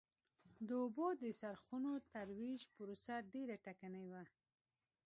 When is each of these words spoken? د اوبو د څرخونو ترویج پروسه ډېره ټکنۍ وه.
د 0.67 0.69
اوبو 0.83 1.07
د 1.21 1.23
څرخونو 1.41 1.91
ترویج 2.13 2.61
پروسه 2.75 3.15
ډېره 3.33 3.55
ټکنۍ 3.65 4.05
وه. 4.11 4.23